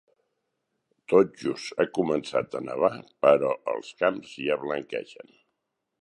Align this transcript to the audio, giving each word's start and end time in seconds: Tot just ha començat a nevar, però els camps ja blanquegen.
Tot 1.13 1.35
just 1.41 1.83
ha 1.83 1.85
començat 1.99 2.57
a 2.61 2.63
nevar, 2.69 2.91
però 3.27 3.55
els 3.75 3.95
camps 4.03 4.37
ja 4.49 4.59
blanquegen. 4.67 5.35